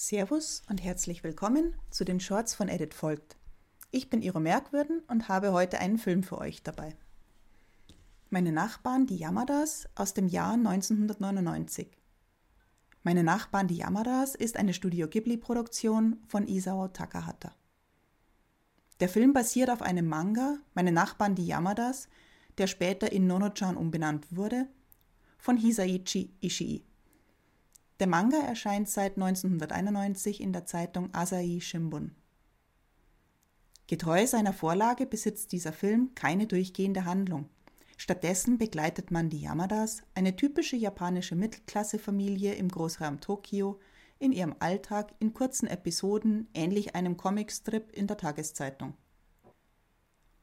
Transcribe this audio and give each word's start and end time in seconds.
Servus 0.00 0.62
und 0.68 0.80
herzlich 0.80 1.24
willkommen 1.24 1.74
zu 1.90 2.04
den 2.04 2.20
Shorts 2.20 2.54
von 2.54 2.68
Edit 2.68 2.94
folgt. 2.94 3.36
Ich 3.90 4.08
bin 4.08 4.22
Iro 4.22 4.38
Merkwürden 4.38 5.02
und 5.08 5.28
habe 5.28 5.50
heute 5.50 5.80
einen 5.80 5.98
Film 5.98 6.22
für 6.22 6.38
euch 6.38 6.62
dabei. 6.62 6.94
Meine 8.30 8.52
Nachbarn, 8.52 9.08
die 9.08 9.16
Yamadas, 9.16 9.88
aus 9.96 10.14
dem 10.14 10.28
Jahr 10.28 10.52
1999. 10.52 11.88
Meine 13.02 13.24
Nachbarn, 13.24 13.66
die 13.66 13.78
Yamadas, 13.78 14.36
ist 14.36 14.56
eine 14.56 14.72
Studio 14.72 15.08
Ghibli-Produktion 15.08 16.22
von 16.28 16.46
Isao 16.46 16.86
Takahata. 16.86 17.56
Der 19.00 19.08
Film 19.08 19.32
basiert 19.32 19.68
auf 19.68 19.82
einem 19.82 20.06
Manga, 20.06 20.58
Meine 20.74 20.92
Nachbarn, 20.92 21.34
die 21.34 21.48
Yamadas, 21.48 22.08
der 22.56 22.68
später 22.68 23.10
in 23.10 23.26
Nono-chan 23.26 23.76
umbenannt 23.76 24.28
wurde, 24.30 24.68
von 25.38 25.56
Hisaichi 25.56 26.36
Ishii. 26.40 26.84
Der 28.00 28.06
Manga 28.06 28.38
erscheint 28.38 28.88
seit 28.88 29.16
1991 29.16 30.40
in 30.40 30.52
der 30.52 30.66
Zeitung 30.66 31.12
Asahi 31.12 31.60
Shimbun. 31.60 32.14
Getreu 33.88 34.24
seiner 34.26 34.52
Vorlage 34.52 35.04
besitzt 35.04 35.50
dieser 35.50 35.72
Film 35.72 36.14
keine 36.14 36.46
durchgehende 36.46 37.04
Handlung. 37.04 37.48
Stattdessen 37.96 38.56
begleitet 38.56 39.10
man 39.10 39.30
die 39.30 39.40
Yamadas, 39.40 40.02
eine 40.14 40.36
typische 40.36 40.76
japanische 40.76 41.34
Mittelklassefamilie 41.34 42.54
im 42.54 42.68
Großraum 42.68 43.18
Tokio, 43.20 43.80
in 44.20 44.30
ihrem 44.30 44.54
Alltag 44.60 45.12
in 45.18 45.34
kurzen 45.34 45.66
Episoden 45.66 46.48
ähnlich 46.54 46.94
einem 46.94 47.16
Comicstrip 47.16 47.90
in 47.90 48.06
der 48.06 48.16
Tageszeitung. 48.16 48.94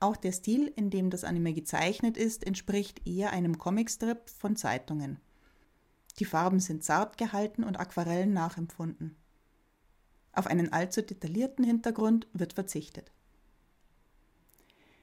Auch 0.00 0.16
der 0.16 0.32
Stil, 0.32 0.70
in 0.76 0.90
dem 0.90 1.08
das 1.08 1.24
Anime 1.24 1.54
gezeichnet 1.54 2.18
ist, 2.18 2.46
entspricht 2.46 3.06
eher 3.06 3.30
einem 3.30 3.56
Comicstrip 3.56 4.28
von 4.28 4.54
Zeitungen. 4.54 5.18
Die 6.18 6.24
Farben 6.24 6.60
sind 6.60 6.82
zart 6.82 7.16
gehalten 7.16 7.62
und 7.64 7.78
Aquarellen 7.78 8.32
nachempfunden. 8.32 9.16
Auf 10.32 10.46
einen 10.46 10.72
allzu 10.72 11.02
detaillierten 11.02 11.64
Hintergrund 11.64 12.26
wird 12.32 12.52
verzichtet. 12.52 13.12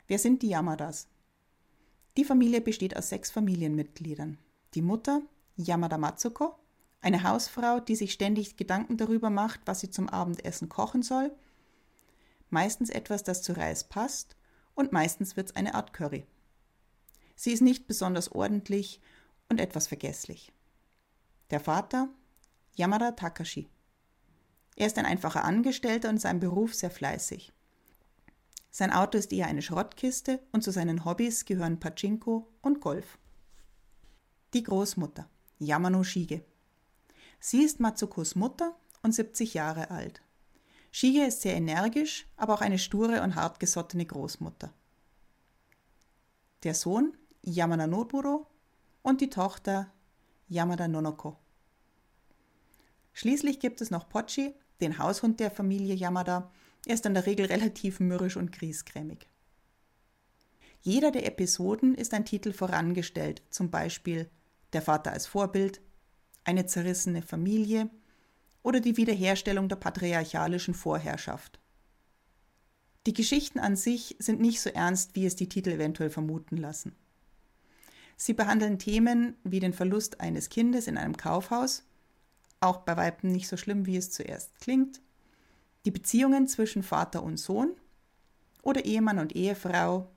Wer 0.07 0.19
sind 0.19 0.41
die 0.41 0.49
Yamadas? 0.49 1.07
Die 2.17 2.25
Familie 2.25 2.61
besteht 2.61 2.95
aus 2.95 3.09
sechs 3.09 3.31
Familienmitgliedern. 3.31 4.38
Die 4.73 4.81
Mutter, 4.81 5.22
Yamada 5.55 5.97
Matsuko, 5.97 6.55
eine 7.02 7.23
Hausfrau, 7.23 7.79
die 7.79 7.95
sich 7.95 8.13
ständig 8.13 8.57
Gedanken 8.57 8.97
darüber 8.97 9.29
macht, 9.29 9.61
was 9.66 9.79
sie 9.79 9.89
zum 9.89 10.09
Abendessen 10.09 10.69
kochen 10.69 11.03
soll, 11.03 11.31
meistens 12.50 12.89
etwas, 12.89 13.23
das 13.23 13.41
zu 13.41 13.53
Reis 13.53 13.83
passt, 13.83 14.35
und 14.73 14.91
meistens 14.91 15.38
wird 15.38 15.50
es 15.50 15.55
eine 15.55 15.75
Art 15.75 15.94
Curry. 15.94 16.25
Sie 17.35 17.52
ist 17.52 17.61
nicht 17.61 17.88
besonders 17.88 18.31
ordentlich 18.31 19.00
und 19.50 19.59
etwas 19.59 19.88
vergesslich. 19.88 20.52
Der 21.51 21.59
Vater 21.59 22.09
Yamada 22.73 23.11
Takashi. 23.11 23.69
Er 24.75 24.88
ist 24.88 24.97
ein 24.97 25.05
einfacher 25.05 25.43
Angestellter 25.43 26.09
und 26.09 26.15
in 26.15 26.19
seinem 26.19 26.39
Beruf 26.39 26.73
sehr 26.73 26.89
fleißig. 26.89 27.53
Sein 28.71 28.91
Auto 28.91 29.17
ist 29.19 29.31
eher 29.31 29.45
eine 29.45 29.61
Schrottkiste 29.61 30.41
und 30.51 30.63
zu 30.63 30.71
seinen 30.71 31.05
Hobbys 31.05 31.45
gehören 31.45 31.79
Pachinko 31.79 32.51
und 32.63 32.81
Golf. 32.81 33.19
Die 34.55 34.63
Großmutter 34.63 35.29
Yamano 35.59 36.03
Shige. 36.03 36.43
Sie 37.39 37.63
ist 37.63 37.79
Matsukos 37.79 38.33
Mutter 38.33 38.75
und 39.03 39.13
70 39.13 39.53
Jahre 39.53 39.91
alt. 39.91 40.23
Shige 40.91 41.25
ist 41.25 41.41
sehr 41.41 41.55
energisch, 41.55 42.27
aber 42.38 42.55
auch 42.55 42.61
eine 42.61 42.79
sture 42.79 43.21
und 43.21 43.35
hartgesottene 43.35 44.07
Großmutter. 44.07 44.73
Der 46.63 46.73
Sohn 46.73 47.16
Yamada 47.44 47.85
Noburo 47.85 48.47
und 49.03 49.22
die 49.22 49.29
Tochter 49.29 49.94
Yamada 50.47 50.88
Nonoko. 50.88 51.38
Schließlich 53.13 53.59
gibt 53.59 53.81
es 53.81 53.91
noch 53.91 54.09
Pochi, 54.09 54.53
den 54.81 55.00
Haushund 55.00 55.39
der 55.39 55.50
Familie 55.50 55.95
Yamada. 55.95 56.51
Er 56.85 56.94
ist 56.94 57.06
in 57.06 57.13
der 57.13 57.25
Regel 57.25 57.45
relativ 57.47 58.00
mürrisch 58.00 58.38
und 58.38 58.51
griesgrämig. 58.51 59.28
Jeder 60.81 61.11
der 61.11 61.25
Episoden 61.25 61.95
ist 61.95 62.13
ein 62.13 62.25
Titel 62.25 62.53
vorangestellt, 62.53 63.41
zum 63.50 63.72
Beispiel 63.72 64.29
Der 64.73 64.81
Vater 64.81 65.11
als 65.11 65.25
Vorbild, 65.25 65.81
eine 66.44 66.67
zerrissene 66.67 67.23
Familie 67.23 67.89
oder 68.61 68.81
die 68.81 68.97
Wiederherstellung 68.97 69.67
der 69.67 69.78
patriarchalischen 69.78 70.73
Vorherrschaft. 70.73 71.59
Die 73.07 73.13
Geschichten 73.13 73.59
an 73.59 73.75
sich 73.75 74.16
sind 74.19 74.41
nicht 74.41 74.61
so 74.61 74.69
ernst, 74.69 75.16
wie 75.16 75.25
es 75.25 75.35
die 75.35 75.50
Titel 75.50 75.69
eventuell 75.69 76.09
vermuten 76.09 76.57
lassen. 76.57 76.95
Sie 78.18 78.34
behandeln 78.34 78.80
Themen 78.80 79.36
wie 79.44 79.59
den 79.59 79.74
Verlust 79.74 80.22
eines 80.22 80.50
Kindes 80.50 80.88
in 80.88 80.98
einem 80.98 81.18
Kaufhaus, 81.18 81.84
auch 82.59 82.78
bei 82.78 82.98
Weitem 82.98 83.31
nicht 83.31 83.48
so 83.48 83.58
schlimm, 83.58 83.86
wie 83.86 83.98
es 83.98 84.12
zuerst 84.12 84.59
klingt, 84.59 85.02
die 85.86 85.92
Beziehungen 85.92 86.48
zwischen 86.48 86.84
Vater 86.84 87.22
und 87.24 87.38
Sohn 87.38 87.72
oder 88.62 88.86
Ehemann 88.86 89.20
und 89.20 89.36
Ehefrau, 89.36 90.09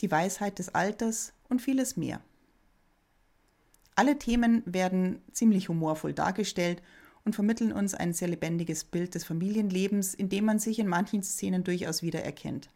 die 0.00 0.10
Weisheit 0.10 0.58
des 0.58 0.74
Alters 0.74 1.32
und 1.48 1.62
vieles 1.62 1.96
mehr. 1.96 2.20
Alle 3.94 4.18
Themen 4.18 4.62
werden 4.64 5.20
ziemlich 5.32 5.68
humorvoll 5.68 6.14
dargestellt 6.14 6.82
und 7.24 7.34
vermitteln 7.34 7.72
uns 7.72 7.94
ein 7.94 8.14
sehr 8.14 8.28
lebendiges 8.28 8.84
Bild 8.84 9.14
des 9.14 9.24
Familienlebens, 9.24 10.14
in 10.14 10.30
dem 10.30 10.46
man 10.46 10.58
sich 10.58 10.78
in 10.78 10.88
manchen 10.88 11.22
Szenen 11.22 11.64
durchaus 11.64 12.02
wiedererkennt. 12.02 12.70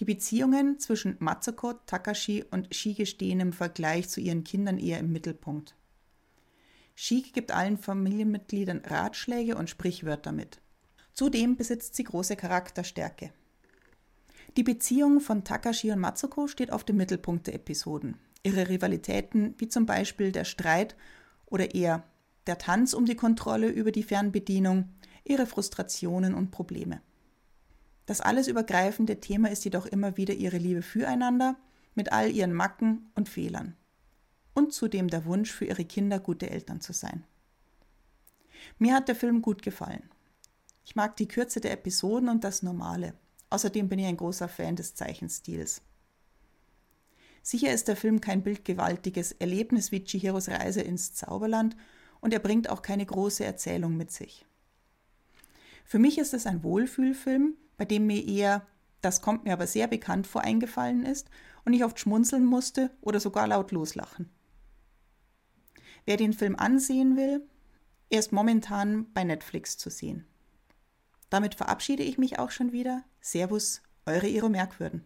Die 0.00 0.04
Beziehungen 0.04 0.78
zwischen 0.78 1.16
Matsuko, 1.18 1.74
Takashi 1.86 2.44
und 2.50 2.74
Shige 2.74 3.06
stehen 3.06 3.40
im 3.40 3.52
Vergleich 3.52 4.08
zu 4.08 4.20
ihren 4.20 4.44
Kindern 4.44 4.78
eher 4.78 4.98
im 4.98 5.12
Mittelpunkt. 5.12 5.76
Shige 6.94 7.30
gibt 7.30 7.52
allen 7.52 7.78
Familienmitgliedern 7.78 8.82
Ratschläge 8.84 9.56
und 9.56 9.70
Sprichwörter 9.70 10.32
mit. 10.32 10.60
Zudem 11.12 11.56
besitzt 11.56 11.94
sie 11.94 12.04
große 12.04 12.36
Charakterstärke. 12.36 13.32
Die 14.56 14.62
Beziehung 14.62 15.20
von 15.20 15.44
Takashi 15.44 15.92
und 15.92 15.98
Matsuko 15.98 16.46
steht 16.46 16.72
auf 16.72 16.84
dem 16.84 16.96
Mittelpunkt 16.96 17.46
der 17.46 17.54
Episoden. 17.54 18.18
Ihre 18.42 18.68
Rivalitäten, 18.68 19.54
wie 19.58 19.68
zum 19.68 19.86
Beispiel 19.86 20.32
der 20.32 20.44
Streit 20.44 20.96
oder 21.46 21.74
eher 21.74 22.04
der 22.46 22.58
Tanz 22.58 22.92
um 22.92 23.06
die 23.06 23.14
Kontrolle 23.14 23.68
über 23.68 23.92
die 23.92 24.02
Fernbedienung, 24.02 24.88
ihre 25.24 25.46
Frustrationen 25.46 26.34
und 26.34 26.50
Probleme. 26.50 27.00
Das 28.06 28.20
alles 28.20 28.48
übergreifende 28.48 29.20
Thema 29.20 29.50
ist 29.50 29.64
jedoch 29.64 29.86
immer 29.86 30.16
wieder 30.16 30.34
ihre 30.34 30.58
Liebe 30.58 30.82
füreinander 30.82 31.56
mit 31.94 32.12
all 32.12 32.30
ihren 32.30 32.52
Macken 32.52 33.10
und 33.14 33.28
Fehlern. 33.28 33.76
Und 34.54 34.72
zudem 34.72 35.08
der 35.08 35.24
Wunsch 35.24 35.50
für 35.52 35.64
ihre 35.64 35.84
Kinder 35.84 36.18
gute 36.18 36.50
Eltern 36.50 36.80
zu 36.80 36.92
sein. 36.92 37.24
Mir 38.78 38.94
hat 38.94 39.08
der 39.08 39.16
Film 39.16 39.42
gut 39.42 39.62
gefallen. 39.62 40.10
Ich 40.84 40.96
mag 40.96 41.16
die 41.16 41.28
Kürze 41.28 41.60
der 41.60 41.72
Episoden 41.72 42.28
und 42.28 42.44
das 42.44 42.62
Normale. 42.62 43.14
Außerdem 43.50 43.88
bin 43.88 43.98
ich 43.98 44.06
ein 44.06 44.16
großer 44.16 44.48
Fan 44.48 44.76
des 44.76 44.94
Zeichenstils. 44.94 45.82
Sicher 47.42 47.72
ist 47.72 47.88
der 47.88 47.96
Film 47.96 48.20
kein 48.20 48.42
bildgewaltiges 48.42 49.32
Erlebnis 49.32 49.90
wie 49.90 50.04
Chihiros 50.04 50.48
Reise 50.48 50.80
ins 50.80 51.14
Zauberland 51.14 51.76
und 52.20 52.32
er 52.32 52.38
bringt 52.38 52.70
auch 52.70 52.82
keine 52.82 53.04
große 53.04 53.44
Erzählung 53.44 53.96
mit 53.96 54.12
sich. 54.12 54.46
Für 55.84 55.98
mich 55.98 56.18
ist 56.18 56.34
es 56.34 56.46
ein 56.46 56.62
Wohlfühlfilm, 56.62 57.54
bei 57.82 57.86
dem 57.86 58.06
mir 58.06 58.24
eher, 58.24 58.64
das 59.00 59.22
kommt 59.22 59.42
mir 59.42 59.52
aber 59.52 59.66
sehr 59.66 59.88
bekannt 59.88 60.28
vor, 60.28 60.42
eingefallen 60.42 61.04
ist 61.04 61.28
und 61.64 61.72
ich 61.72 61.82
oft 61.82 61.98
schmunzeln 61.98 62.46
musste 62.46 62.92
oder 63.00 63.18
sogar 63.18 63.48
laut 63.48 63.72
loslachen. 63.72 64.30
Wer 66.04 66.16
den 66.16 66.32
Film 66.32 66.54
ansehen 66.54 67.16
will, 67.16 67.44
er 68.08 68.20
ist 68.20 68.30
momentan 68.30 69.12
bei 69.14 69.24
Netflix 69.24 69.78
zu 69.78 69.90
sehen. 69.90 70.28
Damit 71.28 71.56
verabschiede 71.56 72.04
ich 72.04 72.18
mich 72.18 72.38
auch 72.38 72.52
schon 72.52 72.70
wieder. 72.70 73.02
Servus, 73.20 73.82
eure 74.06 74.28
Iro 74.28 74.48
Merkwürden. 74.48 75.04